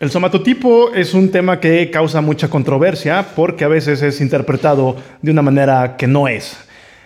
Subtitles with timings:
[0.00, 5.30] El somatotipo es un tema que causa mucha controversia porque a veces es interpretado de
[5.30, 6.56] una manera que no es.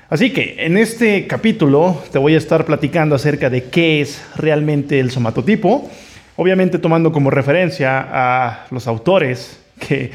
[0.09, 5.01] Así que en este capítulo te voy a estar platicando acerca de qué es realmente
[5.01, 5.91] el somatotipo,
[6.37, 10.13] obviamente tomando como referencia a los autores que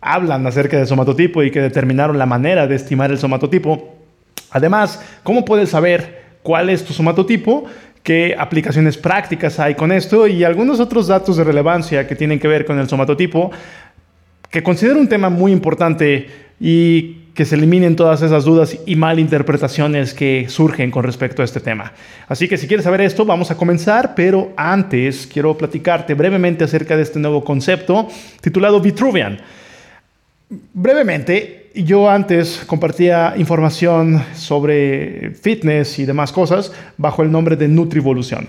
[0.00, 3.96] hablan acerca del somatotipo y que determinaron la manera de estimar el somatotipo.
[4.52, 7.64] Además, ¿cómo puedes saber cuál es tu somatotipo?
[8.02, 12.48] Qué aplicaciones prácticas hay con esto y algunos otros datos de relevancia que tienen que
[12.48, 13.50] ver con el somatotipo,
[14.50, 16.28] que considero un tema muy importante
[16.60, 21.60] y que se eliminen todas esas dudas y malinterpretaciones que surgen con respecto a este
[21.60, 21.92] tema.
[22.28, 26.96] Así que si quieres saber esto, vamos a comenzar, pero antes quiero platicarte brevemente acerca
[26.96, 28.08] de este nuevo concepto
[28.40, 29.38] titulado Vitruvian.
[30.74, 38.48] Brevemente, yo antes compartía información sobre fitness y demás cosas bajo el nombre de Nutrivolución.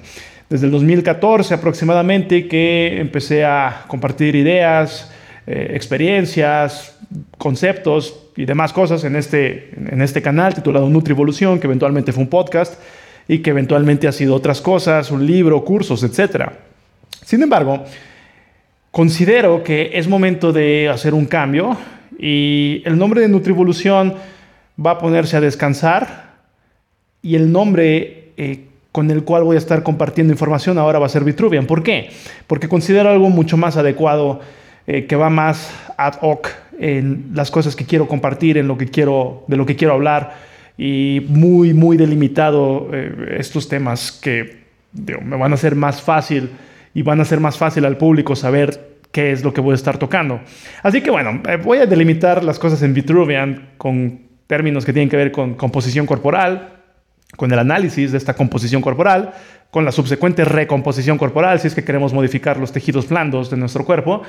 [0.49, 5.12] Desde el 2014 aproximadamente que empecé a compartir ideas,
[5.48, 6.98] eh, experiencias,
[7.38, 12.30] conceptos y demás cosas en este, en este canal titulado Nutrivolución, que eventualmente fue un
[12.30, 12.80] podcast
[13.27, 16.49] y que eventualmente ha sido otras cosas, un libro, cursos, etc.
[17.26, 17.84] Sin embargo,
[18.91, 21.77] considero que es momento de hacer un cambio
[22.19, 24.15] y el nombre de Nutrivolución
[24.83, 26.33] va a ponerse a descansar
[27.21, 31.09] y el nombre eh, con el cual voy a estar compartiendo información ahora va a
[31.09, 31.65] ser Vitruvian.
[31.65, 32.09] ¿Por qué?
[32.47, 34.41] Porque considero algo mucho más adecuado,
[34.85, 38.87] eh, que va más ad hoc en las cosas que quiero compartir, en lo que
[38.87, 40.35] quiero, de lo que quiero hablar
[40.77, 46.51] y muy, muy delimitado eh, estos temas que me van a ser más fácil
[46.93, 49.75] y van a ser más fácil al público saber qué es lo que voy a
[49.75, 50.41] estar tocando.
[50.81, 55.07] Así que bueno, eh, voy a delimitar las cosas en Vitruvian con términos que tienen
[55.07, 56.81] que ver con composición corporal,
[57.37, 59.31] con el análisis de esta composición corporal,
[59.69, 63.85] con la subsecuente recomposición corporal, si es que queremos modificar los tejidos blandos de nuestro
[63.85, 64.23] cuerpo,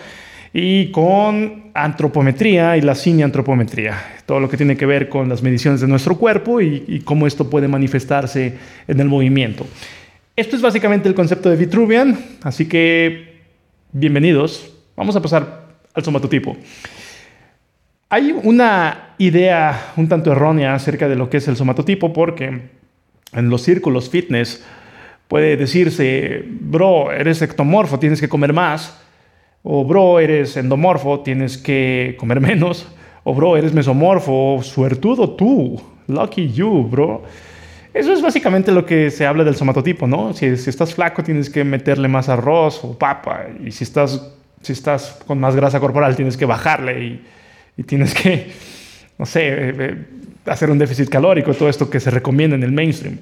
[0.53, 3.97] y con antropometría y la cineantropometría,
[4.27, 7.27] todo lo que tiene que ver con las mediciones de nuestro cuerpo y, y cómo
[7.27, 8.55] esto puede manifestarse
[8.87, 9.67] en el movimiento.
[10.37, 13.41] Esto es básicamente el concepto de Vitruvian, así que
[13.93, 16.57] bienvenidos Vamos a pasar al somatotipo.
[18.09, 22.71] Hay una idea un tanto errónea acerca de lo que es el somatotipo porque
[23.33, 24.65] en los círculos fitness
[25.29, 29.01] puede decirse, bro, eres ectomorfo, tienes que comer más,
[29.63, 32.87] o bro, eres endomorfo, tienes que comer menos,
[33.25, 37.23] o bro, eres mesomorfo, suertudo tú, lucky you, bro.
[37.93, 40.35] Eso es básicamente lo que se habla del somatotipo, ¿no?
[40.35, 44.35] Si, si estás flaco tienes que meterle más arroz o papa, y si estás
[44.65, 47.21] si estás con más grasa corporal, tienes que bajarle
[47.77, 48.51] y, tienes que,
[49.19, 49.97] no sé, eh, eh,
[50.47, 53.19] hacer un déficit calórico, todo esto que se recomienda en el mainstream.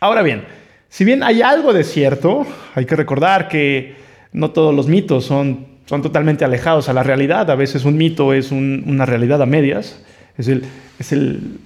[0.00, 0.44] Ahora bien,
[0.88, 3.94] si bien hay algo de cierto, hay que recordar que
[4.32, 7.50] no todos los mitos son, son totalmente alejados a la realidad.
[7.50, 10.02] A veces un mito es una realidad a medias.
[10.36, 10.64] Es el,
[10.98, 11.58] es el,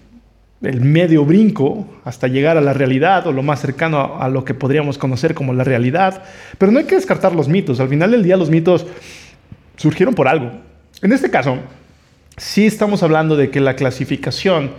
[0.66, 4.54] el medio brinco hasta llegar a la realidad o lo más cercano a, lo que
[4.54, 6.22] podríamos conocer como la realidad.
[6.58, 7.80] Pero no hay que descartar los mitos.
[7.80, 8.86] Al final del día los mitos
[9.76, 10.50] surgieron por algo.
[11.02, 11.58] En este caso,
[12.36, 14.72] sí estamos hablando de que la clasificación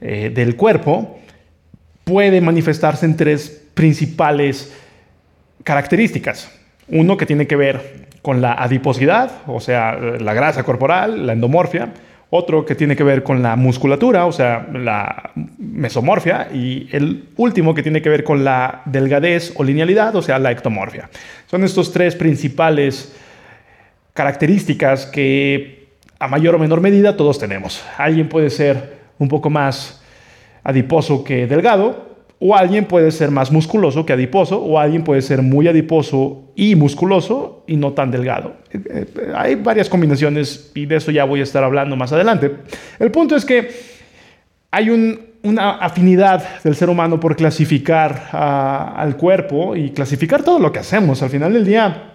[0.00, 1.18] eh, del cuerpo
[2.04, 4.72] puede manifestarse en tres principales
[5.64, 6.50] características.
[6.88, 11.92] Uno que tiene que ver con la adiposidad, o sea, la grasa corporal, la endomorfia
[12.30, 17.74] otro que tiene que ver con la musculatura, o sea, la mesomorfia, y el último
[17.74, 21.08] que tiene que ver con la delgadez o linealidad, o sea, la ectomorfia.
[21.46, 23.16] Son estos tres principales
[24.12, 25.88] características que
[26.18, 27.82] a mayor o menor medida todos tenemos.
[27.96, 30.02] Alguien puede ser un poco más
[30.64, 32.07] adiposo que delgado,
[32.40, 36.76] o alguien puede ser más musculoso que adiposo, o alguien puede ser muy adiposo y
[36.76, 38.56] musculoso y no tan delgado.
[38.72, 42.52] Eh, eh, hay varias combinaciones y de eso ya voy a estar hablando más adelante.
[42.98, 43.70] El punto es que
[44.70, 50.78] hay una afinidad del ser humano por clasificar al cuerpo y clasificar todo lo que
[50.78, 51.22] hacemos.
[51.22, 52.12] Al final del día,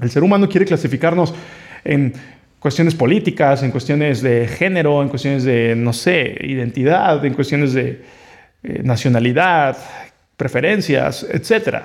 [0.00, 1.34] el ser humano quiere clasificarnos
[1.84, 2.14] en
[2.60, 8.02] cuestiones políticas, en cuestiones de género, en cuestiones de, no sé, identidad, en cuestiones de
[8.62, 9.76] eh, nacionalidad,
[10.36, 11.84] preferencias, etc.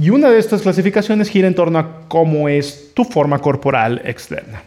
[0.00, 4.62] Y una de estas clasificaciones gira en torno a cómo es tu forma corporal externa.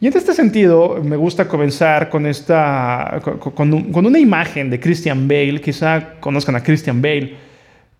[0.00, 3.20] Y en este sentido, me gusta comenzar con, esta,
[3.54, 5.60] con, una imagen de Christian Bale.
[5.60, 7.34] Quizá conozcan a Christian Bale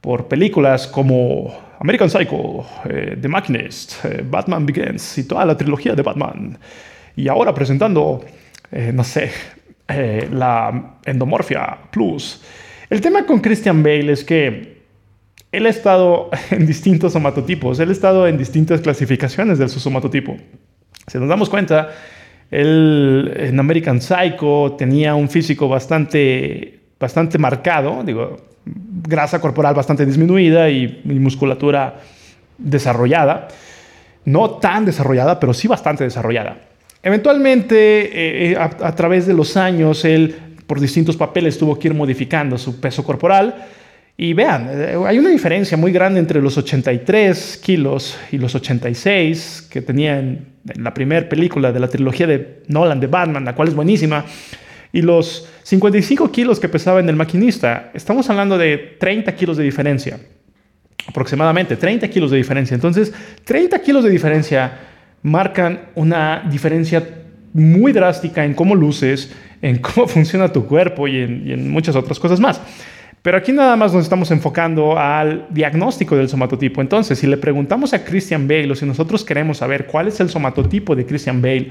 [0.00, 5.94] por películas como American Psycho, eh, The Machinist, eh, Batman Begins y toda la trilogía
[5.94, 6.58] de Batman.
[7.16, 8.24] Y ahora presentando,
[8.70, 9.30] no sé,
[10.30, 12.40] la Endomorphia Plus.
[12.90, 14.80] El tema con Christian Bale es que
[15.52, 20.36] él ha estado en distintos somatotipos, él ha estado en distintas clasificaciones de su somatotipo.
[21.06, 21.90] Si nos damos cuenta,
[22.50, 30.68] él en American Psycho tenía un físico bastante, bastante marcado, digo, grasa corporal bastante disminuida
[30.68, 32.00] y, musculatura
[32.58, 33.48] desarrollada.
[34.24, 36.58] No tan desarrollada, pero sí bastante desarrollada.
[37.02, 41.94] Eventualmente, eh, eh, a, través de los años, él por distintos papeles tuvo que ir
[41.94, 43.66] modificando su peso corporal
[44.16, 49.66] y vean, eh, hay una diferencia muy grande entre los 83 kilos y los 86
[49.68, 50.46] que tenía en,
[50.76, 54.24] la primera película de la trilogía de Nolan de Batman, la cual es buenísima,
[54.92, 57.90] y los 55 kilos que pesaba en El Maquinista.
[57.92, 60.20] Estamos hablando de 30 kilos de diferencia,
[61.04, 62.76] aproximadamente 30 kilos de diferencia.
[62.76, 63.12] Entonces,
[63.42, 64.70] 30 kilos de diferencia
[65.22, 67.19] marcan una diferencia
[67.52, 72.40] muy drástica en cómo luces, en cómo funciona tu cuerpo y en muchas otras cosas
[72.40, 72.60] más.
[73.22, 76.80] Pero aquí nada más nos estamos enfocando al diagnóstico del somatotipo.
[76.80, 80.30] Entonces, si le preguntamos a Christian Bale o si nosotros queremos saber cuál es el
[80.30, 81.70] somatotipo de Christian Bale,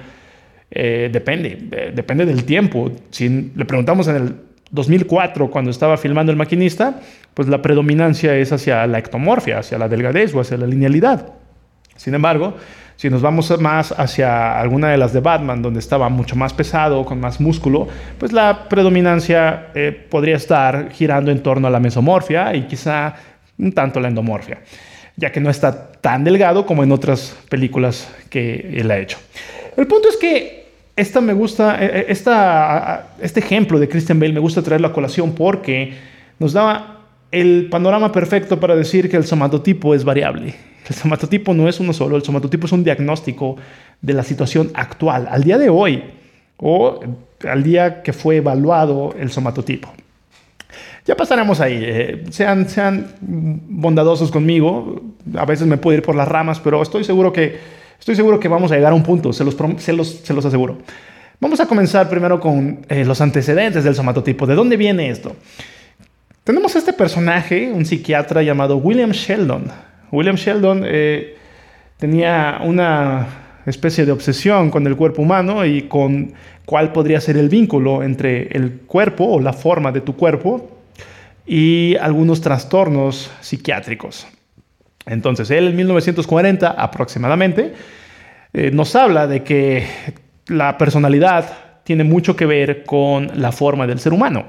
[0.70, 2.92] eh, depende, eh, depende del tiempo.
[3.10, 4.36] Si le preguntamos en el
[4.70, 7.02] 2004, cuando estaba filmando El Maquinista,
[7.34, 11.34] pues la predominancia es hacia la ectomorfia, hacia la delgadez o hacia la linealidad.
[11.96, 12.56] Sin embargo,
[13.00, 17.06] si nos vamos más hacia alguna de las de Batman, donde estaba mucho más pesado,
[17.06, 17.88] con más músculo,
[18.18, 23.16] pues la predominancia eh, podría estar girando en torno a la mesomorfia y quizá
[23.57, 24.60] un tanto la endomorfia,
[25.16, 29.18] ya que no está tan delgado como en otras películas que él ha hecho.
[29.78, 30.66] El punto es que
[30.98, 35.36] esta me gusta, eh, esta, este ejemplo de Christian Bale me gusta traerlo a colación
[35.36, 35.94] porque
[36.38, 36.99] nos da
[37.31, 40.56] el panorama perfecto para decir que el somatotipo es variable
[40.90, 43.56] el somatotipo no es uno solo, el somatotipo es un diagnóstico
[44.02, 46.04] de la situación actual, al día de hoy,
[46.58, 47.00] o
[47.48, 49.94] al día que fue evaluado el somatotipo.
[51.06, 51.80] Ya pasaremos ahí.
[51.81, 55.02] Eh, sean, sean bondadosos conmigo.
[55.36, 57.58] A veces me puedo ir por las ramas, pero estoy seguro que,
[57.98, 59.31] estoy seguro que vamos a llegar a un punto.
[59.31, 60.80] Se los, se los, se los aseguro.
[61.40, 64.46] Vamos a comenzar primero con eh, los antecedentes del somatotipo.
[64.46, 65.36] ¿De dónde viene esto?
[66.50, 69.66] Tenemos este personaje, un psiquiatra llamado William Sheldon.
[70.12, 71.38] William Sheldon eh,
[71.98, 73.28] tenía una
[73.68, 76.34] especie de obsesión con el cuerpo humano y con
[76.66, 80.72] cuál podría ser el vínculo entre el cuerpo o la forma de tu cuerpo
[81.46, 84.25] y algunos trastornos psiquiátricos.
[85.06, 87.74] Entonces, él en 1940 aproximadamente
[88.54, 89.86] eh, nos habla de que
[90.48, 94.45] la personalidad tiene mucho que ver con la forma del ser humano.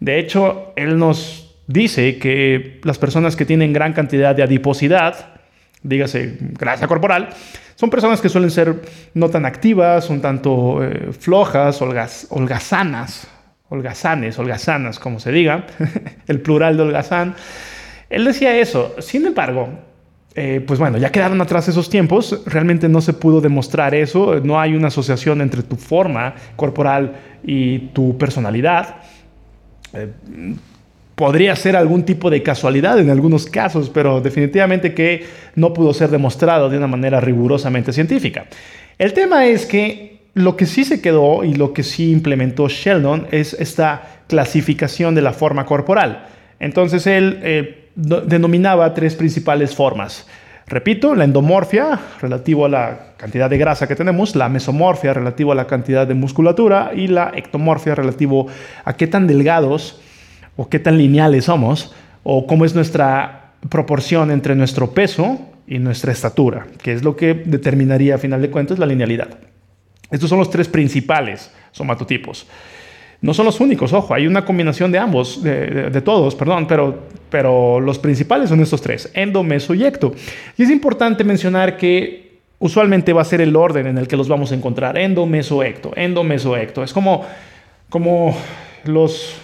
[0.00, 5.34] De hecho, él nos dice que las personas que tienen gran cantidad de adiposidad,
[5.82, 7.28] dígase grasa corporal,
[7.76, 8.82] son personas que suelen ser
[9.14, 13.28] no tan activas, un tanto eh, flojas, holgazanas,
[13.68, 15.66] holgazanes, holgazanas, como se diga,
[16.26, 17.34] el plural de holgazán.
[18.10, 18.96] Él decía eso.
[18.98, 19.68] Sin embargo,
[20.34, 24.60] eh, pues bueno, ya quedaron atrás esos tiempos, realmente no se pudo demostrar eso, no
[24.60, 28.96] hay una asociación entre tu forma corporal y tu personalidad.
[29.94, 30.08] Eh,
[31.14, 36.08] podría ser algún tipo de casualidad en algunos casos, pero definitivamente que no pudo ser
[36.08, 38.46] demostrado de una manera rigurosamente científica.
[38.98, 43.26] El tema es que lo que sí se quedó y lo que sí implementó Sheldon
[43.32, 46.26] es esta clasificación de la forma corporal.
[46.58, 50.26] Entonces él eh, denominaba tres principales formas.
[50.70, 55.56] Repito, la endomorfia, relativo a la cantidad de grasa que tenemos, la mesomorfia, relativo a
[55.56, 58.46] la cantidad de musculatura, y la ectomorfia, relativo
[58.84, 60.00] a qué tan delgados
[60.56, 66.12] o qué tan lineales somos, o cómo es nuestra proporción entre nuestro peso y nuestra
[66.12, 69.28] estatura, que es lo que determinaría a final de cuentas la linealidad.
[70.12, 72.46] Estos son los tres principales somatotipos.
[73.22, 77.78] No son los únicos, ojo, hay una combinación de ambos, de, todos, perdón, pero, pero
[77.78, 80.14] los principales son estos tres, endo, meso y ecto.
[80.56, 84.28] Y es importante mencionar que usualmente va a ser el orden en el que los
[84.28, 86.82] vamos a encontrar, endo, meso, ecto, endo, meso, ecto.
[86.82, 87.26] Es como,
[87.90, 88.34] como
[88.84, 89.34] los,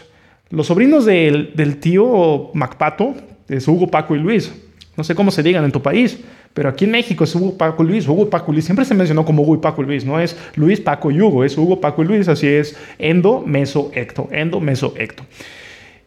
[0.48, 3.14] los sobrinos del, tío Macpato,
[3.48, 4.54] es Hugo, Paco y Luis.
[4.96, 6.18] No sé cómo se digan en tu país,
[6.56, 8.08] pero aquí en México es Hugo, Paco Luis.
[8.08, 8.64] Hugo, Paco Luis.
[8.64, 10.06] Siempre se mencionó como Hugo y Paco Luis.
[10.06, 12.28] No es Luis, Paco y Hugo, es Hugo, Paco y Luis.
[12.28, 14.26] Así es endo, meso, ecto.
[14.32, 15.22] Endo, meso, ecto.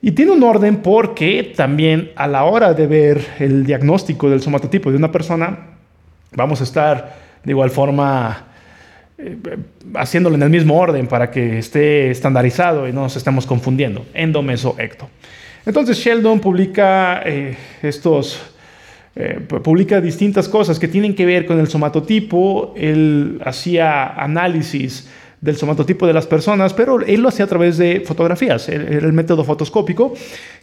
[0.01, 4.89] Y tiene un orden porque también a la hora de ver el diagnóstico del somatotipo
[4.89, 5.68] de una persona,
[6.32, 8.48] vamos a estar de igual forma
[9.20, 9.38] eh,
[9.94, 14.03] haciéndolo en el mismo orden para que esté estandarizado y no nos estemos confundiendo.
[14.15, 15.12] Endo, meso, ecto.
[15.63, 18.41] Entonces Sheldon publica eh, estos,
[19.16, 22.74] eh, publica distintas cosas que tienen que ver con el somatotipo.
[22.78, 25.10] Él hacía análisis
[25.42, 29.13] del somatotipo de las personas, pero él lo hacía a través de fotografías, era el
[29.13, 30.13] método fotoscópico,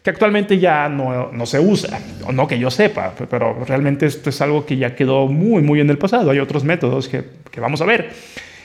[0.03, 4.29] que actualmente ya no, no, se usa, o no que yo sepa, pero realmente esto
[4.29, 6.31] es algo que ya quedó muy, muy en el pasado.
[6.31, 8.11] Hay otros métodos que, que vamos a ver.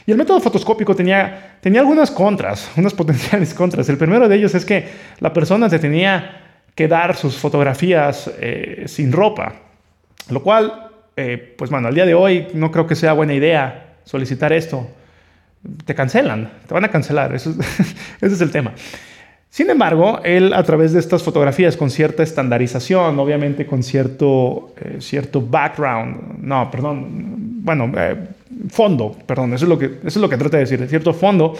[0.05, 3.88] Y el método fotoscópico tenía, tenía algunas contras, unas potenciales contras.
[3.88, 4.85] El primero de ellos es que
[5.19, 6.39] la persona se tenía
[6.75, 9.53] que dar sus fotografías eh, sin ropa,
[10.29, 13.95] lo cual, eh, pues bueno, al día de hoy no creo que sea buena idea
[14.05, 14.87] solicitar esto
[15.85, 17.53] te cancelan, te van a cancelar, eso
[18.21, 18.73] ese es el tema.
[19.49, 24.97] Sin embargo, él a través de estas fotografías con cierta estandarización, obviamente con cierto, eh,
[24.99, 28.15] cierto background, no, perdón, bueno, eh,
[28.69, 31.53] fondo, perdón, eso es, lo que, eso es lo que trata de decir, cierto fondo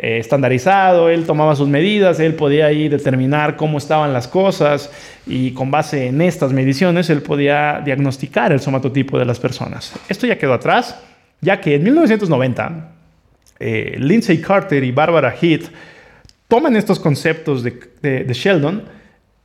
[0.00, 4.92] eh, estandarizado, él tomaba sus medidas, él podía ahí determinar cómo estaban las cosas
[5.26, 9.92] y con base en estas mediciones él podía diagnosticar el somatotipo de las personas.
[10.08, 10.96] Esto ya quedó atrás,
[11.40, 12.92] ya que en 1990
[13.58, 15.68] eh, Lindsay Carter y Barbara Heath
[16.46, 18.84] toman estos conceptos de, Sheldon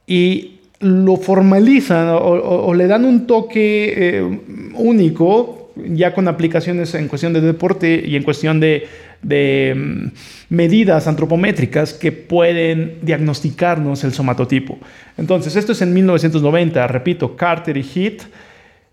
[0.05, 4.39] y lo formalizan o, le dan un toque eh,
[4.75, 8.88] único, ya con aplicaciones en cuestión de deporte y en cuestión de,
[9.24, 10.08] mm,
[10.50, 14.77] medidas antropométricas que pueden diagnosticarnos el somatotipo.
[15.18, 18.24] Entonces, esto es en 1990, repito, Carter y Heath,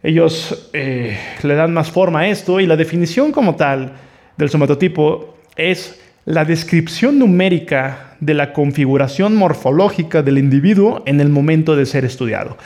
[0.02, 3.92] ellos eh, le dan más forma a esto y la definición como tal
[4.38, 11.76] del somatotipo es la descripción numérica de la configuración morfológica del individuo en el momento
[11.76, 12.56] de ser estudiado.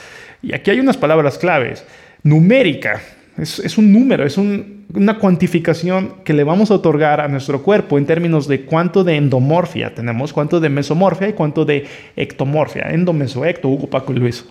[0.41, 1.85] Y aquí hay unas palabras claves.
[2.23, 3.01] Numérica
[3.37, 8.05] es, un número, es una cuantificación que le vamos a otorgar a nuestro cuerpo en
[8.05, 12.83] términos de cuánto de endomorfia tenemos, cuánto de mesomorfia y cuánto de ectomorfia.
[12.91, 14.45] Endo, meso, ecto, Hugo, Paco y Luis.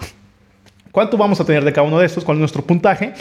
[0.93, 2.25] ¿Cuánto vamos a tener de cada uno de estos?
[2.25, 3.15] ¿Cuál es nuestro puntaje?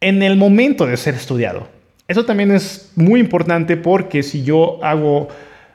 [0.00, 1.68] En el momento de ser estudiado.
[2.08, 5.28] Eso también es muy importante porque si yo hago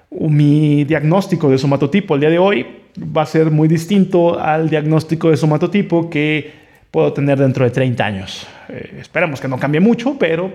[0.09, 2.65] mi diagnóstico de somatotipo el día de hoy,
[2.97, 6.61] va a ser muy distinto al diagnóstico de somatotipo que
[6.91, 8.48] puedo tener dentro de 30 años.
[8.69, 10.51] Eh, esperamos que no cambie mucho, pero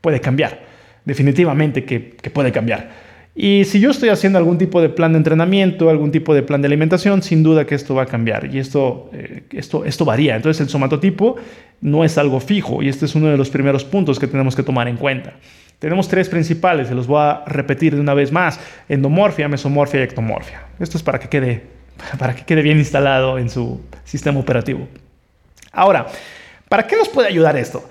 [0.00, 0.60] puede cambiar.
[1.04, 3.08] Definitivamente que, que puede cambiar.
[3.40, 6.60] Y si yo estoy haciendo algún tipo de plan de entrenamiento, algún tipo de plan
[6.60, 10.34] de alimentación, sin duda que esto va a cambiar y esto, eh, esto, esto varía.
[10.34, 11.36] Entonces el somatotipo
[11.80, 14.64] no es algo fijo y este es uno de los primeros puntos que tenemos que
[14.64, 15.34] tomar en cuenta.
[15.78, 18.58] Tenemos tres principales, se los voy a repetir de una vez más,
[18.88, 20.62] endomorfia, mesomorfia y ectomorfia.
[20.80, 21.62] Esto es para que quede,
[22.18, 24.88] para que quede bien instalado en su sistema operativo.
[25.78, 26.06] Ahora,
[26.68, 27.88] ¿para qué nos puede ayudar esto?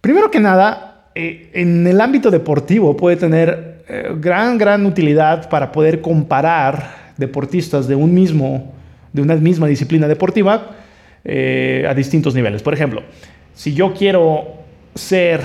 [0.00, 5.70] Primero que nada, eh, en el ámbito deportivo puede tener eh, gran, gran utilidad para
[5.70, 8.74] poder comparar deportistas de un mismo,
[9.12, 10.76] de una misma disciplina deportiva
[11.24, 12.62] eh, a distintos niveles.
[12.62, 13.02] Por ejemplo,
[13.54, 14.64] si yo quiero
[14.96, 15.40] ser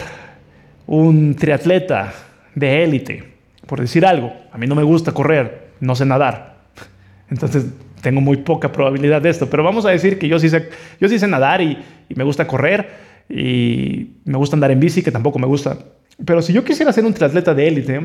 [0.88, 2.13] un triatleta
[2.56, 3.24] de élite,
[3.68, 6.56] por decir algo, a mí no me gusta correr, no sé nadar,
[7.30, 7.65] entonces
[8.06, 10.70] tengo muy poca probabilidad de esto, pero vamos a decir que yo sí sé,
[11.02, 11.76] yo sí sé nadar y,
[12.10, 12.88] me gusta correr
[13.28, 15.80] y me gusta andar en bici, que tampoco me gusta.
[16.24, 18.00] Pero si yo quisiera ser un triatleta de élite,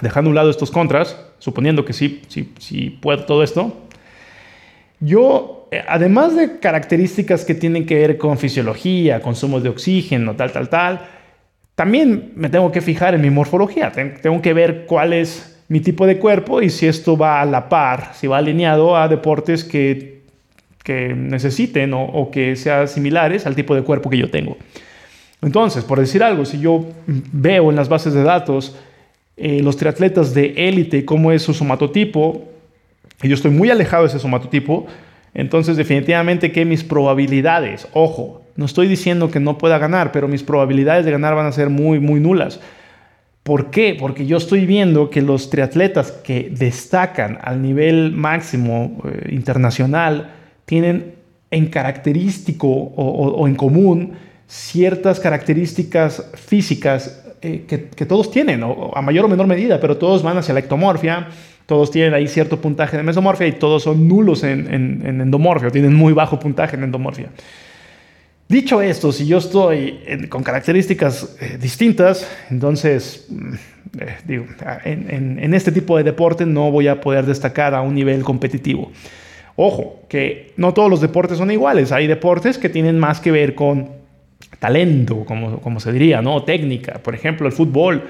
[0.00, 3.86] dejando a un lado estos contras, suponiendo que sí, sí, sí puedo todo esto,
[4.98, 10.50] yo, eh, además de características que tienen que ver con fisiología, consumo de oxígeno, tal,
[10.50, 11.00] tal, tal,
[11.76, 16.06] también me tengo que fijar en mi morfología, tengo que ver cuál es mi tipo
[16.06, 20.20] de cuerpo y si esto va a la par, si va alineado a deportes que,
[20.84, 24.58] que necesiten o, que sean similares al tipo de cuerpo que yo tengo.
[25.40, 28.76] Entonces, por decir algo, si yo veo en las bases de datos
[29.38, 32.50] eh, los triatletas de élite, cómo es su somatotipo,
[33.22, 34.84] y yo estoy muy alejado de ese somatotipo,
[35.32, 40.42] entonces definitivamente que mis probabilidades, ojo, no estoy diciendo que no pueda ganar, pero mis
[40.42, 42.60] probabilidades de ganar van a ser muy, muy nulas.
[43.42, 43.96] ¿Por qué?
[43.98, 50.32] Porque yo estoy viendo que los triatletas que destacan al nivel máximo eh, internacional
[50.64, 51.16] tienen
[51.50, 54.12] en característico o en común
[54.46, 60.38] ciertas características físicas eh, que, todos tienen, a mayor o menor medida, pero todos van
[60.38, 61.26] hacia la ectomorfia,
[61.66, 64.70] todos tienen ahí cierto puntaje de mesomorfia y todos son nulos en,
[65.04, 67.30] endomorfia, tienen muy bajo puntaje en endomorfia.
[68.52, 73.54] Dicho esto, si yo estoy con características eh, distintas, entonces, mm,
[73.98, 74.44] eh, digo,
[74.84, 78.92] en, este tipo de deporte no voy a poder destacar a un nivel competitivo.
[79.56, 81.92] Ojo, que no todos los deportes son iguales.
[81.92, 83.88] Hay deportes que tienen más que ver con
[84.58, 86.42] talento, como, como se diría, ¿no?
[86.42, 88.02] Técnica, por ejemplo, el fútbol,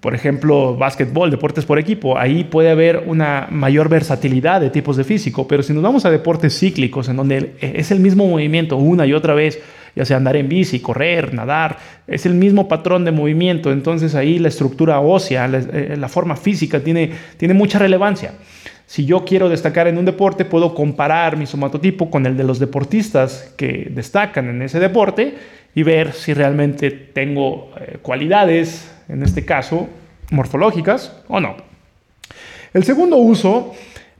[0.00, 5.02] por ejemplo, básquetbol, deportes por equipo, ahí puede haber una mayor versatilidad de tipos de
[5.02, 9.06] físico, pero si nos vamos a deportes cíclicos, en donde es el mismo movimiento una
[9.06, 9.60] y otra vez,
[9.96, 14.38] ya sea andar en bici, correr, nadar, es el mismo patrón de movimiento, entonces ahí
[14.38, 18.34] la estructura ósea, la, eh, la forma física tiene, tiene mucha relevancia.
[18.86, 22.58] Si yo quiero destacar en un deporte, puedo comparar mi somatotipo con el de los
[22.58, 25.34] deportistas que destacan en ese deporte
[25.74, 29.88] y ver si realmente tengo eh, cualidades, en este caso,
[30.30, 31.56] morfológicas o no.
[32.74, 33.74] El segundo uso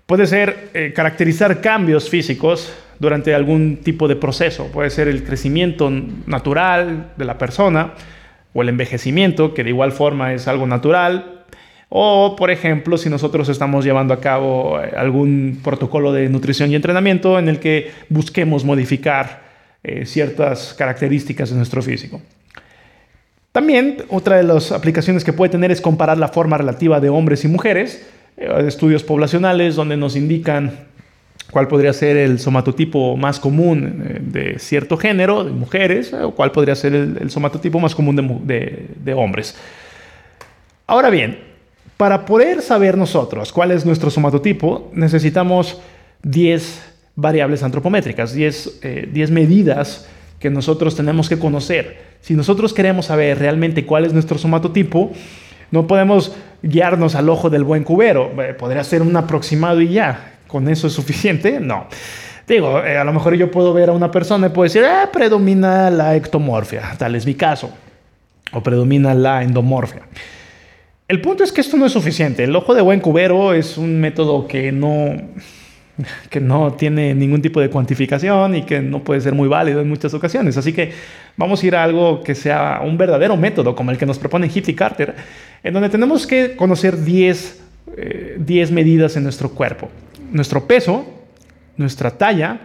[0.06, 4.66] puede ser eh, caracterizar cambios físicos durante algún tipo de proceso.
[4.72, 5.90] Puede ser el crecimiento
[6.26, 7.94] natural de la persona
[8.54, 11.42] o el envejecimiento, que de igual forma es algo natural,
[11.94, 16.74] o, por ejemplo, si nosotros estamos llevando a cabo eh, algún protocolo de nutrición y
[16.74, 19.41] entrenamiento en el que busquemos modificar
[19.84, 22.20] eh, ciertas características de nuestro físico.
[23.52, 27.44] También otra de las aplicaciones que puede tener es comparar la forma relativa de hombres
[27.44, 30.86] y mujeres, eh, estudios poblacionales donde nos indican
[31.50, 36.74] cuál podría ser el somatotipo más común de cierto género, de mujeres, o cuál podría
[36.74, 39.54] ser el, somatotipo más común de hombres.
[40.86, 41.38] Ahora bien,
[41.96, 45.80] para poder saber nosotros cuál es nuestro somatotipo, necesitamos
[46.22, 52.12] 10 variables antropométricas, 10, eh, medidas que nosotros tenemos que conocer.
[52.20, 55.12] Si nosotros queremos saber realmente cuál es nuestro somatotipo,
[55.70, 58.30] no podemos guiarnos al ojo del buen cubero.
[58.42, 60.38] Eh, podría ser un aproximado y ya.
[60.46, 61.60] ¿Con eso es suficiente?
[61.60, 61.86] No.
[62.46, 65.08] Digo, eh, a lo mejor yo puedo ver a una persona y puedo decir, ah,
[65.12, 67.70] predomina la ectomorfia, tal es mi caso,
[68.52, 70.02] o predomina la endomorfia.
[71.08, 72.44] El punto es que esto no es suficiente.
[72.44, 75.14] El ojo de buen cubero es un método que no,
[76.30, 79.88] que no tiene ningún tipo de cuantificación y que no puede ser muy válido en
[79.88, 80.56] muchas ocasiones.
[80.56, 80.92] Así que
[81.36, 84.48] vamos a ir a algo que sea un verdadero método, como el que nos propone
[84.48, 85.14] Hitty Carter,
[85.62, 87.60] en donde tenemos que conocer 10,
[88.38, 89.90] 10 eh, medidas en nuestro cuerpo.
[90.30, 91.06] Nuestro peso,
[91.76, 92.60] nuestra talla,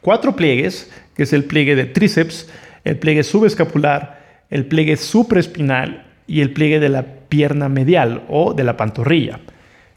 [0.00, 2.48] cuatro pliegues, que es el pliegue de tríceps,
[2.84, 8.64] el pliegue subescapular, el pliegue supraespinal y el pliegue de la pierna medial o de
[8.64, 9.40] la pantorrilla.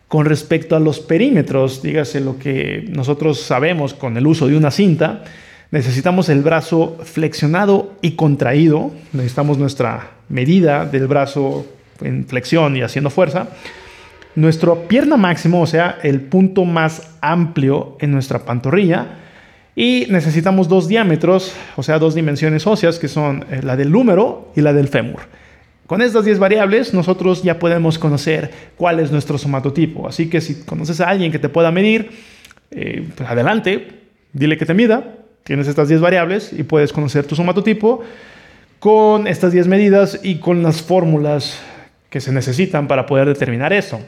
[0.08, 4.72] Con respecto a los perímetros, dígase lo que nosotros sabemos con el uso de una
[4.72, 5.24] cinta,
[5.70, 11.66] necesitamos el brazo flexionado y contraído, necesitamos nuestra medida del brazo
[12.02, 13.50] en flexión y haciendo fuerza,
[14.36, 19.08] nuestra pierna máximo, o sea, el punto más amplio en nuestra pantorrilla,
[19.75, 24.51] y necesitamos dos diámetros, o sea, dos dimensiones óseas, que son eh, la del húmero
[24.55, 25.22] y la del fémur.
[25.88, 30.08] Con estas 10 variables nosotros ya podemos conocer cuál es nuestro somatotipo.
[30.08, 32.12] Así que si conoces a alguien que te pueda medir,
[32.72, 34.02] eh, pues adelante,
[34.34, 35.16] dile que te mida.
[35.44, 38.04] Tienes estas 10 variables y puedes conocer tu somatotipo
[38.80, 41.58] con estas 10 medidas y con las fórmulas
[42.10, 44.02] que se necesitan para poder determinar eso.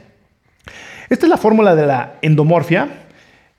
[1.10, 2.90] Esta es la fórmula de la endomorfia.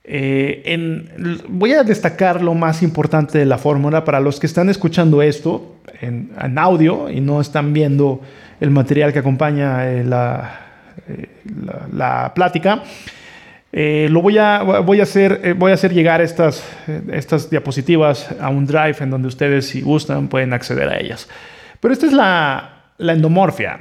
[0.03, 1.09] Eh,
[1.49, 5.77] voy a destacar lo más importante de la fórmula para los que están escuchando esto
[6.01, 8.21] en, audio y no están viendo
[8.61, 11.29] el material que acompaña eh, eh,
[11.93, 12.83] la, plática.
[13.73, 16.65] lo voy a, voy, a hacer, voy a hacer llegar estas,
[17.13, 21.29] estas diapositivas a un drive en donde ustedes, si gustan, pueden acceder a ellas.
[21.79, 23.81] Pero esta es la, la endomorfia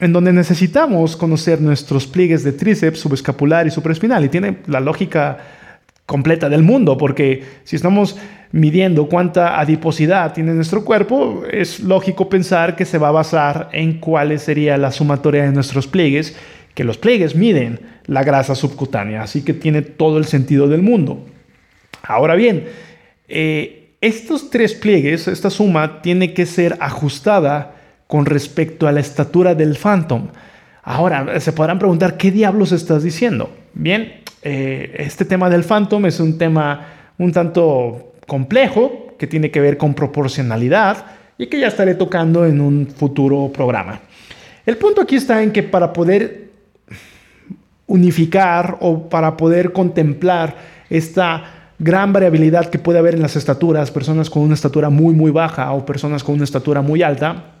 [0.00, 4.24] en donde necesitamos conocer nuestros pliegues de tríceps, subescapular y supraespinal.
[4.24, 5.38] Y tiene la lógica
[6.06, 8.16] completa del mundo, porque si estamos
[8.50, 14.00] midiendo cuánta adiposidad tiene nuestro cuerpo, es lógico pensar que se va a basar en
[14.00, 16.34] cuál sería la sumatoria de nuestros pliegues,
[16.74, 21.24] que los pliegues miden la grasa subcutánea, así que tiene todo el sentido del mundo.
[22.02, 22.64] Ahora bien,
[23.28, 27.76] eh, estos tres pliegues, esta suma, tiene que ser ajustada
[28.10, 30.26] con respecto a la estatura del Phantom.
[30.82, 33.50] Ahora, se podrán preguntar, ¿qué diablos estás diciendo?
[33.72, 39.60] Bien, eh, este tema del Phantom es un tema un tanto complejo que tiene que
[39.60, 41.06] ver con proporcionalidad
[41.38, 44.00] y que ya estaré tocando en un futuro programa.
[44.66, 46.50] El punto aquí está en que para poder
[47.86, 50.56] unificar o para poder contemplar
[50.90, 51.44] esta
[51.78, 55.70] gran variabilidad que puede haber en las estaturas, personas con una estatura muy muy baja
[55.72, 57.59] o personas con una estatura muy alta,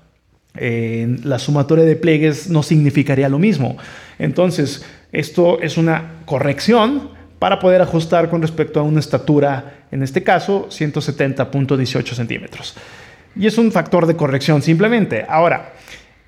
[0.54, 3.76] la sumatoria de pliegues no significaría lo mismo.
[4.18, 10.22] Entonces, esto es una corrección para poder ajustar con respecto a una estatura, en este
[10.22, 12.76] caso, 170.18 centímetros.
[13.34, 15.24] Y es un factor de corrección simplemente.
[15.28, 15.72] Ahora,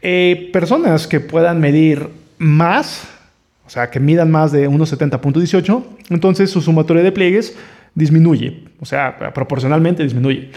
[0.01, 2.09] eh, personas que puedan medir
[2.39, 3.09] más,
[3.67, 7.57] o sea, que midan más de 1,70.18, entonces su sumatoria de pliegues
[7.95, 10.51] disminuye, o sea, proporcionalmente disminuye.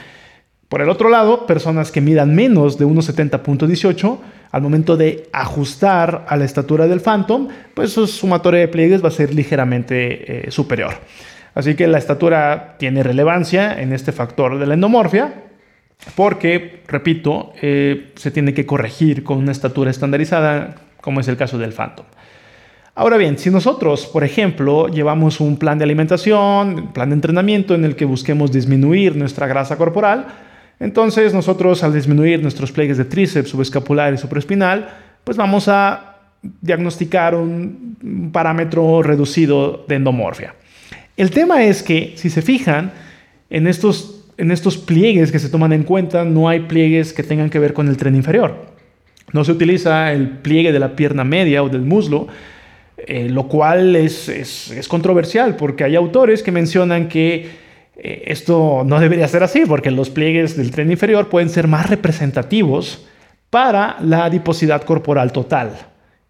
[0.69, 4.17] Por el otro lado, personas que midan menos de 1,70.18,
[4.51, 9.09] al momento de ajustar a la estatura del Phantom, pues su sumatoria de pliegues va
[9.09, 10.93] a ser ligeramente eh, superior.
[11.53, 15.43] Así que la estatura tiene relevancia en este factor de la endomorfia,
[16.15, 21.57] porque, repito, eh, se tiene que corregir con una estatura estandarizada, como es el caso
[21.57, 22.05] del Phantom.
[22.95, 27.75] Ahora bien, si nosotros, por ejemplo, llevamos un plan de alimentación, un plan de entrenamiento
[27.75, 30.27] en el que busquemos disminuir nuestra grasa corporal,
[30.79, 34.89] entonces nosotros al disminuir nuestros pliegues de tríceps, subescapular y supraespinal,
[35.23, 36.17] pues vamos a
[36.61, 40.55] diagnosticar un parámetro reducido de endomorfia.
[41.17, 42.91] El tema es que, si se fijan,
[43.49, 47.49] en estos, en estos pliegues que se toman en cuenta, no hay pliegues que tengan
[47.49, 48.65] que ver con el tren inferior.
[49.31, 52.27] No se utiliza el pliegue de la pierna media o del muslo,
[52.97, 57.64] eh, lo cual es, controversial porque hay autores que mencionan que
[57.97, 61.89] eh, esto no debería ser así porque los pliegues del tren inferior pueden ser más
[61.89, 63.05] representativos
[63.49, 65.71] para la adiposidad corporal total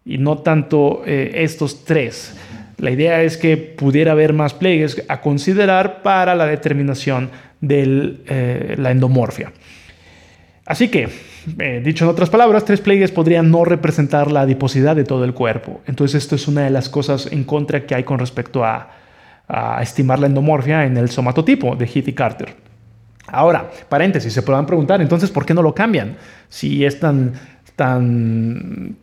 [0.04, 2.34] y no tanto eh, estos tres.
[2.78, 8.90] La idea es que pudiera haber más pliegues a considerar para la determinación de la
[8.90, 9.50] endomorfia.
[10.66, 11.08] Así que
[11.58, 15.32] eh, dicho en otras palabras, tres pliegues podrían no representar la adiposidad de todo el
[15.32, 15.80] cuerpo.
[15.86, 18.90] Entonces esto es una de las cosas en contra que hay con respecto a,
[19.80, 22.54] estimar la endomorfia en el somatotipo de Heath y Carter.
[23.28, 26.16] Ahora, paréntesis, se podrán preguntar, entonces, ¿por qué no lo cambian?
[26.48, 27.32] Si es tan,
[27.74, 28.96] tan,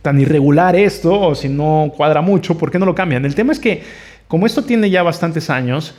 [0.00, 3.24] tan irregular esto, o si no cuadra mucho, ¿por qué no lo cambian?
[3.24, 3.82] El tema es que,
[4.28, 5.94] como esto tiene ya bastantes años,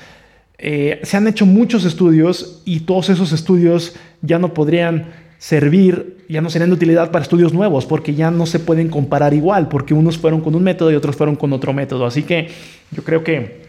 [0.57, 6.41] eh, se han hecho muchos estudios y todos esos estudios ya no podrían servir, ya
[6.41, 9.93] no serían de utilidad para estudios nuevos, porque ya no se pueden comparar igual, porque
[9.93, 12.05] unos fueron con un método y otros fueron con otro método.
[12.05, 12.49] Así que
[12.91, 13.65] yo creo que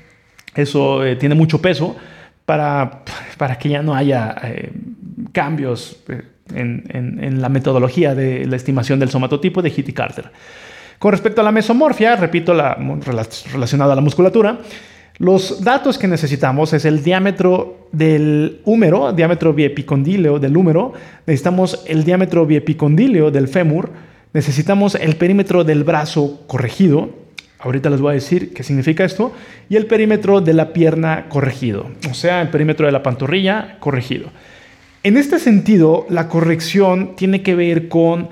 [0.55, 1.97] eso eh, tiene mucho peso
[2.45, 3.03] para,
[3.37, 4.73] para, que ya no haya eh,
[5.33, 6.03] cambios
[6.55, 10.31] en, en, la metodología de la estimación del somatotipo de Hitty Carter.
[10.99, 12.77] Con respecto a la mesomorfia, repito, la,
[13.53, 14.59] relacionada a la musculatura,
[15.19, 20.93] los datos que necesitamos es el diámetro del húmero, diámetro biepicondíleo del húmero,
[21.27, 23.91] necesitamos el diámetro biepicondíleo del fémur,
[24.35, 27.09] necesitamos el perímetro del brazo corregido,
[27.61, 29.33] ahorita les voy a decir qué significa esto,
[29.71, 34.29] y el perímetro de la pierna corregido, o sea, el perímetro de la pantorrilla corregido.
[35.03, 38.29] En este sentido, la corrección tiene que ver con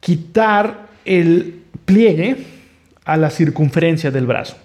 [0.00, 2.36] quitar el pliegue
[3.06, 4.56] a la circunferencia del brazo.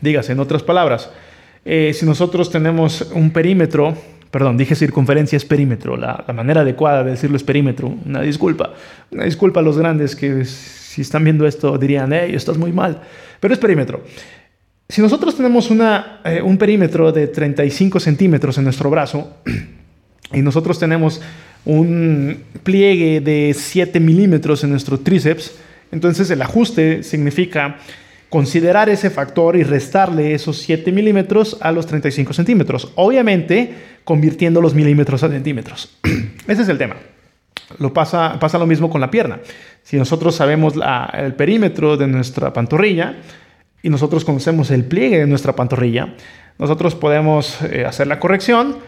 [0.00, 1.10] Dígase, en otras palabras,
[1.64, 3.94] eh, si nosotros tenemos un perímetro,
[4.30, 8.72] perdón, dije circunferencia es perímetro, la, manera adecuada de decirlo es perímetro, una disculpa,
[9.10, 13.02] una disculpa a los grandes que si están viendo esto dirían, hey, estás muy mal,
[13.40, 14.02] pero es perímetro.
[14.88, 19.36] Si nosotros tenemos una, eh, un perímetro de 35 centímetros en nuestro brazo
[20.32, 21.20] y nosotros tenemos
[21.64, 25.54] un pliegue de 7 milímetros en nuestro tríceps,
[25.92, 27.78] entonces el ajuste significa
[28.30, 32.92] considerar ese factor y restarle esos 7 milímetros a los 35 centímetros.
[32.94, 35.98] Obviamente, convirtiendo los milímetros a centímetros.
[36.46, 36.96] Ese es el tema.
[37.78, 39.40] Lo pasa, pasa lo mismo con la pierna.
[39.82, 40.74] Si nosotros sabemos
[41.12, 43.16] el perímetro de nuestra pantorrilla
[43.82, 46.14] y nosotros conocemos el pliegue de nuestra pantorrilla,
[46.58, 48.78] nosotros podemos eh, hacer la corrección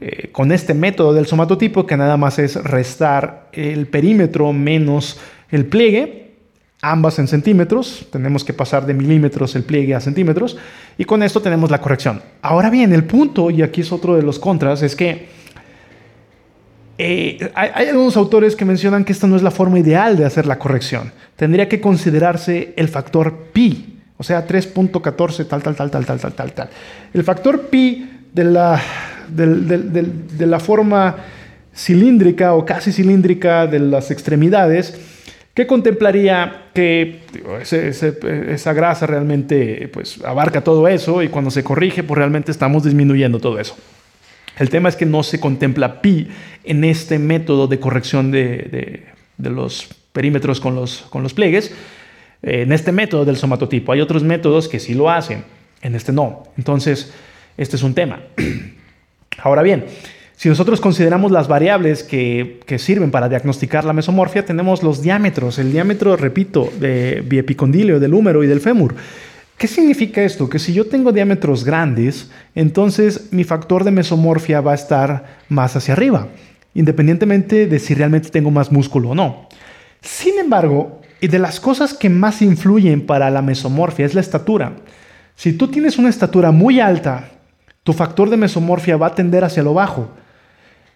[0.00, 5.66] eh, con este método del somatotipo que nada más es restar el perímetro menos el
[5.66, 6.21] pliegue
[6.84, 10.56] ambas en centímetros, tenemos que pasar de milímetros el pliegue a centímetros
[10.98, 12.20] y con esto tenemos la corrección.
[12.42, 15.28] Ahora bien, el punto, y aquí es otro de los contras, es que
[16.98, 20.24] eh, hay, hay, algunos autores que mencionan que esta no es la forma ideal de
[20.24, 21.12] hacer la corrección.
[21.36, 26.32] Tendría que considerarse el factor pi, o sea, 3.14 tal, tal, tal, tal, tal, tal,
[26.32, 26.70] tal, tal.
[27.14, 28.80] El factor pi de la,
[29.28, 31.14] de la forma
[31.72, 35.11] cilíndrica o casi cilíndrica de las extremidades
[35.54, 37.20] ¿Qué contemplaría que
[38.48, 43.38] esa grasa realmente pues, abarca todo eso y cuando se corrige, pues realmente estamos disminuyendo
[43.38, 43.76] todo eso.
[44.58, 46.28] El tema es que no se contempla pi
[46.64, 49.04] en este método de corrección de,
[49.36, 51.74] los perímetros con los, con los pliegues,
[52.42, 53.92] en este método del somatotipo.
[53.92, 55.44] Hay otros métodos que sí lo hacen,
[55.82, 56.44] en este no.
[56.56, 57.12] Entonces,
[57.58, 58.20] este es un tema.
[59.42, 59.84] Ahora bien,
[60.42, 65.70] si nosotros consideramos las variables que, sirven para diagnosticar la mesomorfia, tenemos los diámetros, el
[65.70, 68.96] diámetro, repito, de biepicondilio, del húmero y del fémur.
[69.56, 70.48] ¿Qué significa esto?
[70.48, 75.76] Que si yo tengo diámetros grandes, entonces mi factor de mesomorfia va a estar más
[75.76, 76.26] hacia arriba,
[76.74, 79.46] independientemente de si realmente tengo más músculo o no.
[80.00, 84.72] Sin embargo, y de las cosas que más influyen para la mesomorfia es la estatura.
[85.36, 87.28] Si tú tienes una estatura muy alta,
[87.84, 90.10] tu factor de mesomorfia va a tender hacia lo bajo.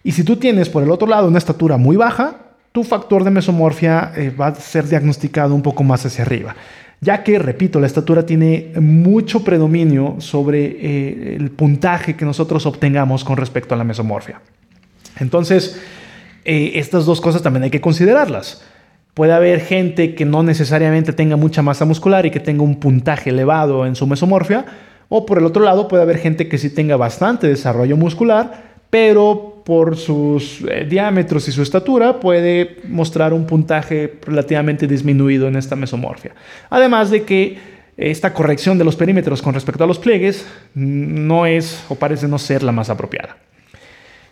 [0.07, 2.37] Y si tú tienes por el otro lado una estatura muy baja,
[2.71, 6.55] tu factor de mesomorfia eh, va a ser diagnosticado un poco más hacia arriba.
[7.01, 13.25] ya que, repito, la estatura tiene mucho predominio sobre eh, el puntaje que nosotros obtengamos
[13.25, 14.39] con respecto a la mesomorfia.
[15.19, 15.77] Entonces,
[16.45, 18.63] eh, estas dos cosas también hay que considerarlas.
[19.13, 23.31] Puede haber gente que no necesariamente tenga mucha masa muscular y que tenga un puntaje
[23.31, 24.65] elevado en su mesomorfia,
[25.09, 29.56] o por el otro lado puede haber gente que sí tenga bastante desarrollo muscular, pero
[29.67, 35.75] por sus eh, diámetros y su estatura puede mostrar un puntaje relativamente disminuido en esta
[35.75, 36.33] mesomorfia.
[36.69, 37.57] Además de que
[37.97, 42.39] esta corrección de los perímetros con respecto a los pliegues no es o parece no
[42.39, 43.35] ser la más apropiada.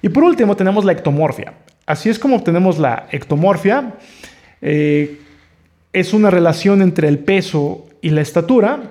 [0.01, 1.55] Y por último tenemos la ectomorfia.
[1.85, 3.95] Así es como obtenemos la ectomorfia.
[4.61, 5.19] Eh,
[5.91, 8.83] es una relación entre el peso y la estatura.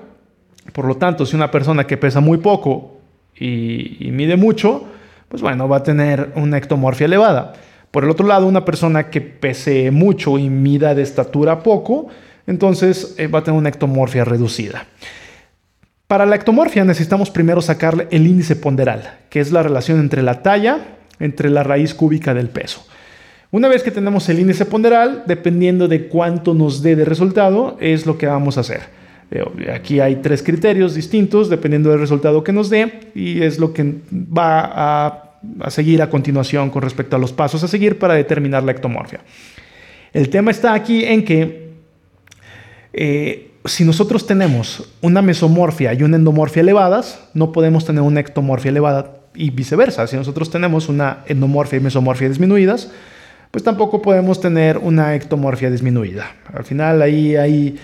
[0.75, 2.99] Por lo tanto, si una persona que pesa muy poco
[3.35, 4.89] y mide mucho,
[5.29, 7.55] pues bueno, va a tener una ectomorfia elevada.
[7.91, 12.09] Por el otro lado, una persona que pese mucho y mida de estatura poco,
[12.47, 14.87] entonces eh, va a tener una ectomorfia reducida.
[16.07, 20.43] Para la ectomorfia necesitamos primero sacar el índice ponderal, que es la relación entre la
[20.43, 20.79] talla,
[21.19, 22.87] entre la raíz cúbica del peso.
[23.51, 28.05] Una vez que tenemos el índice ponderal, dependiendo de cuánto nos dé de resultado, es
[28.05, 29.04] lo que vamos a hacer.
[29.31, 33.73] Eh, aquí hay tres criterios distintos dependiendo del resultado que nos dé y es lo
[33.73, 38.63] que va a seguir a continuación con respecto a los pasos a seguir para determinar
[38.63, 39.21] la ectomorfia.
[40.13, 41.65] El tema está aquí en que
[42.93, 48.71] eh, si nosotros tenemos una mesomorfia y una endomorfia elevadas, no podemos tener una ectomorfia
[48.71, 50.07] elevada y viceversa.
[50.07, 52.93] Si nosotros tenemos una endomorfia y mesomorfia disminuidas,
[53.51, 56.37] pues tampoco podemos tener una ectomorfia disminuida.
[56.53, 57.77] Al final ahí, ahí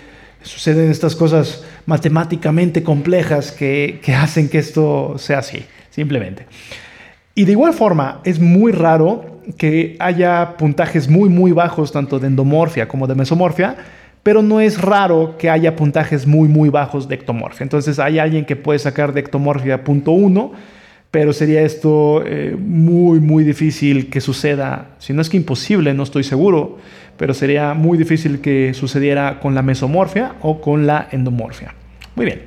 [0.42, 6.46] suceden estas cosas matemáticamente complejas que, que hacen que esto sea así, simplemente.
[7.34, 12.26] Y de igual forma, es muy raro que haya puntajes muy, muy bajos, tanto de
[12.26, 13.76] endomorfia como de mesomorfia,
[14.22, 17.64] pero no es raro que haya puntajes muy, muy bajos de ectomorfia.
[17.64, 20.52] Entonces hay alguien que puede sacar de ectomorfia punto uno,
[21.10, 26.04] pero sería esto eh, muy, muy difícil que suceda, si no es que imposible, no
[26.04, 26.78] estoy seguro,
[27.16, 31.74] pero sería muy difícil que sucediera con la mesomorfia o con la endomorfia.
[32.14, 32.42] Muy bien.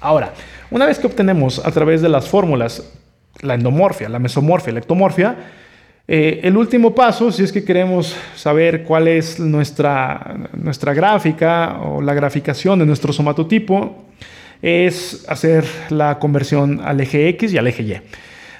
[0.00, 0.32] Ahora,
[0.70, 2.82] una vez que obtenemos a través de las fórmulas
[3.40, 5.36] la endomorfia, la mesomorfia, la ectomorfia.
[6.06, 12.02] Eh, el último paso, si es que queremos saber cuál es nuestra, nuestra gráfica o
[12.02, 14.04] la graficación de nuestro somatotipo,
[14.62, 18.00] es hacer la conversión al eje X y al eje Y.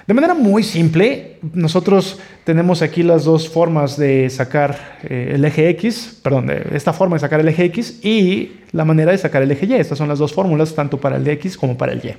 [0.05, 5.69] De manera muy simple, nosotros tenemos aquí las dos formas de sacar eh, el eje
[5.69, 9.51] X, perdón, esta forma de sacar el eje X y la manera de sacar el
[9.51, 9.75] eje Y.
[9.75, 12.15] Estas son las dos fórmulas, tanto para el X como para el Y.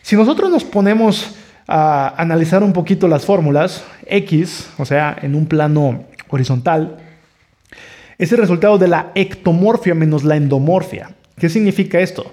[0.00, 1.34] Si nosotros nos ponemos
[1.68, 6.96] a analizar un poquito las fórmulas, X, o sea, en un plano horizontal,
[8.16, 11.10] es el resultado de la ectomorfia menos la endomorfia.
[11.36, 12.32] ¿Qué significa esto?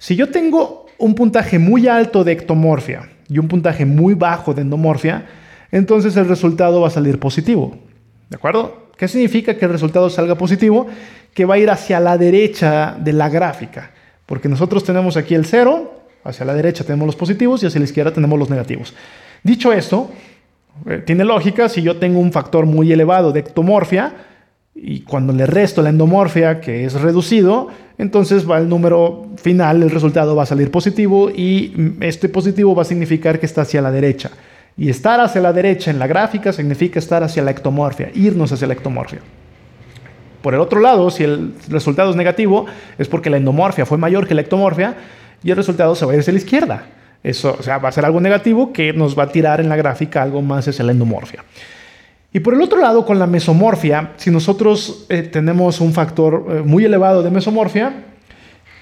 [0.00, 4.62] Si yo tengo un puntaje muy alto de ectomorfia y un puntaje muy bajo de
[4.62, 5.26] endomorfia,
[5.70, 7.76] entonces el resultado va a salir positivo.
[8.30, 8.88] ¿De acuerdo?
[8.96, 10.86] ¿Qué significa que el resultado salga positivo?
[11.34, 13.90] Que va a ir hacia la derecha de la gráfica.
[14.24, 17.86] Porque nosotros tenemos aquí el 0 Hacia la derecha tenemos los positivos y hacia la
[17.86, 18.94] izquierda tenemos los negativos.
[19.42, 20.10] Dicho esto,
[20.86, 24.12] eh, tiene lógica si yo tengo un factor muy elevado de ectomorfia
[24.74, 29.90] y cuando le resto la endomorfia, que es reducido, entonces va el número final, el
[29.90, 33.90] resultado va a salir positivo y este positivo va a significar que está hacia la
[33.90, 34.30] derecha.
[34.76, 38.66] Y estar hacia la derecha en la gráfica significa estar hacia la ectomorfia, irnos hacia
[38.66, 39.18] la ectomorfia.
[40.40, 42.64] Por el otro lado, si el resultado es negativo,
[42.96, 44.96] es porque la endomorfia fue mayor que la ectomorfia,
[45.42, 46.86] y el resultado se va a ir hacia la izquierda.
[47.22, 49.76] Eso o sea, va a ser algo negativo que nos va a tirar en la
[49.76, 51.44] gráfica algo más hacia la endomorfia.
[52.32, 56.62] Y por el otro lado, con la mesomorfia, si nosotros eh, tenemos un factor eh,
[56.64, 58.04] muy elevado de mesomorfia,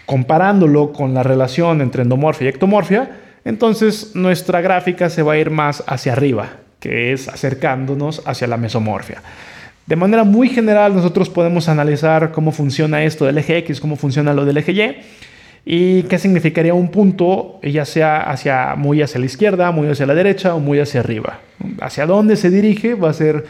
[0.04, 3.10] comparándolo con la relación entre endomorfia y ectomorfia,
[3.44, 8.58] entonces nuestra gráfica se va a ir más hacia arriba, que es acercándonos hacia la
[8.58, 9.22] mesomorfia.
[9.86, 14.34] De manera muy general, nosotros podemos analizar cómo funciona esto del eje X, cómo funciona
[14.34, 14.96] lo del eje Y,
[15.70, 20.14] y qué significaría un punto, ya sea hacia, muy hacia la izquierda, muy hacia la
[20.14, 21.40] derecha o muy hacia arriba.
[21.82, 23.44] Hacia dónde se dirige va a ser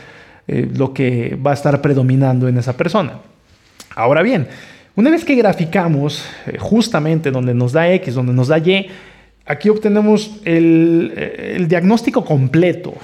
[0.48, 3.20] eh, lo que va a estar predominando en esa persona.
[3.94, 4.48] Ahora bien,
[4.96, 8.88] una vez que graficamos eh, justamente donde nos da X, donde nos da Y,
[9.46, 12.94] aquí obtenemos eh, el diagnóstico completo.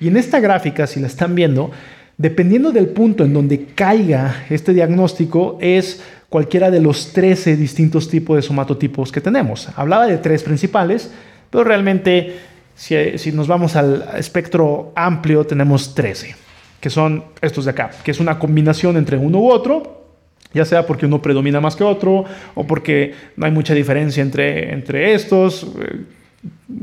[0.00, 1.70] Y en esta gráfica, si la están viendo,
[2.18, 8.36] dependiendo del punto en donde caiga este diagnóstico, es cualquiera de los 13 distintos tipos
[8.36, 9.68] de somatotipos que tenemos.
[9.76, 11.10] Hablaba de tres principales,
[11.50, 12.36] pero realmente
[12.74, 16.36] si, nos vamos al espectro amplio tenemos 13,
[16.80, 20.04] que son estos de acá, que es una combinación entre uno u otro,
[20.52, 24.72] ya sea porque uno predomina más que otro o porque no hay mucha diferencia entre,
[24.72, 25.66] entre estos.
[25.80, 26.04] Eh,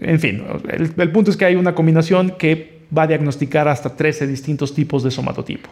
[0.02, 4.28] en fin, el, punto es que hay una combinación que va a diagnosticar hasta 13
[4.28, 5.70] distintos tipos de somatotipo.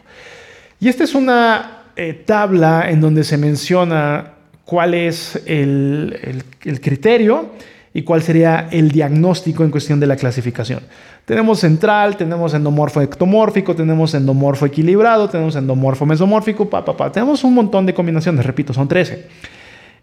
[0.80, 4.34] Y esta es una eh, tabla en donde se menciona
[4.66, 6.44] cuál es el,
[6.82, 7.50] criterio
[7.94, 10.82] y cuál sería el diagnóstico en cuestión de la clasificación.
[11.26, 17.12] Tenemos central, tenemos endomorfo ectomórfico, tenemos endomorfo equilibrado, tenemos endomorfo mesomórfico, pa.
[17.12, 19.28] tenemos un montón de combinaciones, repito, son 13.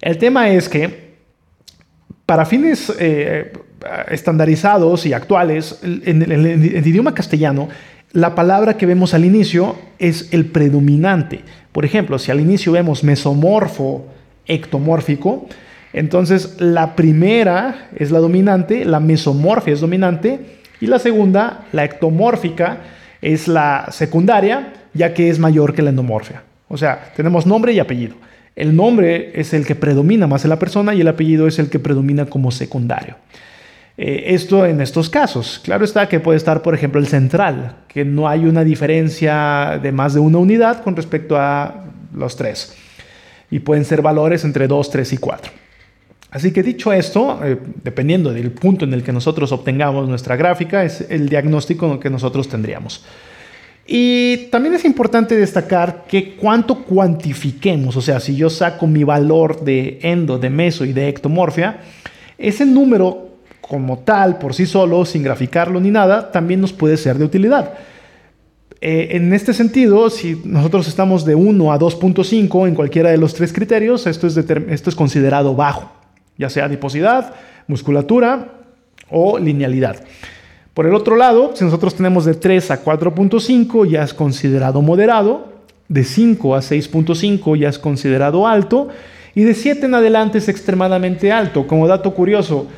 [0.01, 1.09] El tema es que
[2.27, 3.53] para fines eh,
[4.09, 7.68] estandarizados y actuales, en el idioma castellano,
[8.12, 11.40] la palabra que vemos al inicio es el predominante.
[11.79, 14.05] Por ejemplo, si al inicio vemos mesomorfo
[14.47, 15.47] ectomórfico,
[15.93, 20.41] entonces, la primera es la dominante, la mesomorfia es dominante
[20.81, 22.79] y la segunda, la ectomórfica,
[23.23, 26.43] es la secundaria, ya que es mayor que la endomorfia.
[26.67, 28.17] O sea, tenemos nombre y apellido.
[28.57, 31.71] El nombre es el que predomina más en la persona y el apellido es el
[31.71, 33.14] que predomina como secundario.
[34.01, 35.61] Eh, esto en estos casos.
[35.65, 39.91] Claro está que puede estar, por ejemplo, el central, que no hay una diferencia de
[39.91, 41.85] más de una unidad con respecto a
[42.15, 42.77] los tres.
[43.51, 45.53] Y pueden ser valores entre 2, 3 y 4.
[46.31, 50.85] Así que dicho esto, eh, dependiendo del punto en el que nosotros obtengamos nuestra gráfica,
[50.85, 53.05] es el diagnóstico que nosotros tendríamos.
[53.85, 59.65] Y también es importante destacar que cuánto cuantifiquemos, o sea, si yo saco mi valor
[59.65, 61.81] de endo, de meso y de ectomorfia,
[62.37, 63.28] ese número
[63.69, 67.75] como tal, por sí solo, sin graficarlo ni nada, también nos puede ser de utilidad.
[68.81, 73.35] Eh, en este sentido, si nosotros estamos de 1 a 2.5 en cualquiera de los
[73.35, 75.99] tres criterios, esto es, esto es considerado bajo
[76.39, 77.35] ya sea adiposidad,
[77.67, 78.55] musculatura
[79.11, 79.97] o linealidad.
[80.73, 85.59] Por el otro lado, si nosotros tenemos de 3 a 4.5 ya es considerado moderado,
[85.89, 88.89] de 5 a 6.5 ya es considerado alto
[89.35, 91.67] y de 7 en adelante es extremadamente alto.
[91.67, 92.69] Como dato curioso,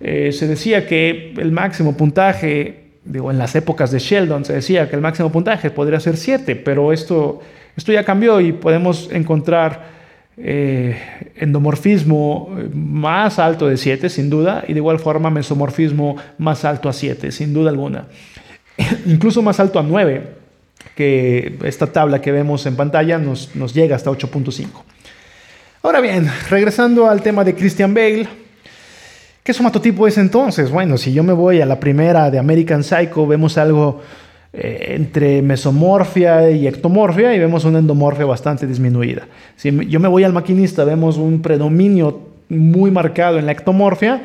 [0.00, 4.88] eh, se decía que el máximo puntaje, digo, en las épocas de Sheldon se decía
[4.88, 7.40] que el máximo puntaje podría ser 7, pero esto,
[7.76, 9.98] esto ya cambió y podemos encontrar
[10.36, 10.96] eh,
[11.34, 16.88] endomorfismo eh, más alto de 7, sin duda, y de igual forma mesomorfismo más alto
[16.88, 18.06] a 7, sin duda alguna.
[19.06, 20.22] Incluso más alto a 9,
[20.94, 24.68] que esta tabla que vemos en pantalla nos, nos llega hasta 8.5.
[25.82, 28.28] Ahora bien, regresando al tema de Christian Bale,
[29.48, 30.70] ¿qué somatotipo es entonces?
[30.70, 34.02] Bueno, si yo me voy a la primera de American Psycho, vemos algo
[34.52, 39.26] eh, entre mesomorfia y ectomorfia y vemos una endomorfia bastante disminuida.
[39.56, 44.20] Si yo me voy al maquinista, vemos un predominio muy marcado en la ectomorfia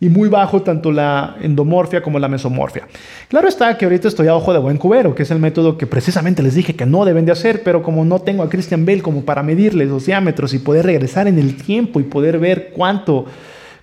[0.00, 2.88] y muy bajo tanto la endomorfia como la mesomorfia.
[3.28, 5.86] Claro está que ahorita estoy a ojo de buen cubero, que es el método que
[5.86, 9.02] precisamente les dije que no deben de hacer, pero como no tengo a Christian Bale
[9.02, 13.26] como para medirles los diámetros y poder regresar en el tiempo y poder ver cuánto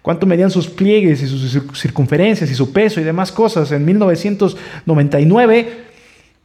[0.01, 5.91] cuánto medían sus pliegues y sus circunferencias y su peso y demás cosas en 1999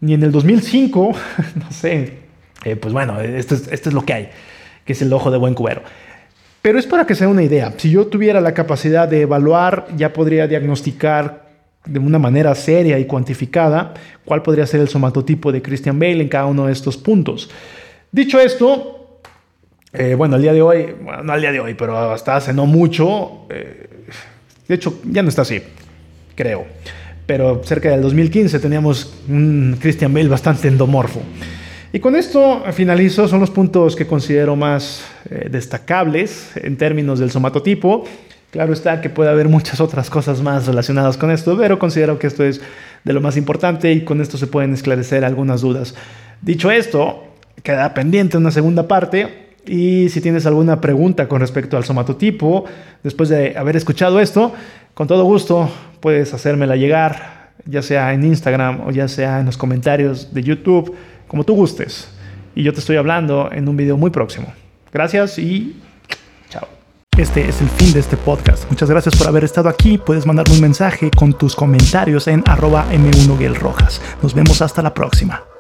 [0.00, 1.12] ni en el 2005,
[1.54, 2.18] no sé,
[2.64, 4.28] eh, pues bueno, esto es, esto es lo que hay,
[4.84, 5.82] que es el ojo de buen cubero.
[6.62, 7.72] Pero es para que sea una idea.
[7.76, 11.46] Si yo tuviera la capacidad de evaluar, ya podría diagnosticar
[11.84, 16.28] de una manera seria y cuantificada cuál podría ser el somatotipo de Christian Bale en
[16.28, 17.48] cada uno de estos puntos.
[18.10, 19.05] Dicho esto,
[19.92, 22.66] eh, bueno, al día de hoy, no al día de hoy, pero hasta hace no
[22.66, 23.88] mucho, eh,
[24.68, 25.62] de hecho ya no está así,
[26.34, 26.66] creo,
[27.24, 31.22] pero cerca del 2015 teníamos un Christian Bale bastante endomorfo.
[31.92, 37.30] Y con esto finalizo, son los puntos que considero más eh, destacables en términos del
[37.30, 38.04] somatotipo.
[38.50, 42.26] Claro está que puede haber muchas otras cosas más relacionadas con esto, pero considero que
[42.26, 42.60] esto es
[43.04, 45.94] de lo más importante y con esto se pueden esclarecer algunas dudas.
[46.42, 47.24] Dicho esto,
[47.62, 52.64] queda pendiente una segunda parte y si tienes alguna pregunta con respecto al somatotipo,
[53.02, 54.52] después de haber escuchado esto,
[54.94, 55.68] con todo gusto
[56.00, 60.94] puedes hacérmela llegar, ya sea en Instagram o ya sea en los comentarios de YouTube,
[61.26, 62.08] como tú gustes.
[62.54, 64.52] Y yo te estoy hablando en un video muy próximo.
[64.92, 65.76] Gracias y
[66.48, 66.66] chao.
[67.18, 68.70] Este es el fin de este podcast.
[68.70, 69.98] Muchas gracias por haber estado aquí.
[69.98, 73.38] Puedes mandarme un mensaje con tus comentarios en arroba m 1
[74.22, 75.55] Nos vemos hasta la próxima.